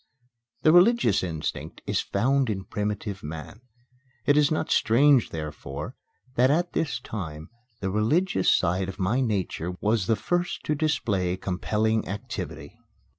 [0.63, 3.61] The religious instinct is found in primitive man.
[4.25, 5.95] It is not strange, therefore,
[6.33, 11.37] that at this time the religious side of my nature was the first to display
[11.37, 12.79] compelling activity.